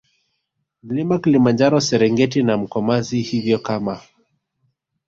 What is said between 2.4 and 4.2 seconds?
na Mkomazi Hivyo kama